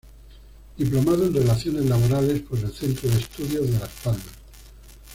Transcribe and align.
Diplomado 0.77 1.27
en 1.27 1.35
Relaciones 1.35 1.85
Laborales 1.85 2.41
por 2.41 2.57
el 2.57 2.73
Centro 2.73 3.07
de 3.07 3.19
Estudios 3.19 3.67
de 3.71 3.77
Las 3.77 3.89
Palmas. 4.03 4.25